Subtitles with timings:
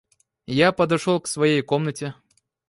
[0.47, 2.15] Я подошел к своей комнате.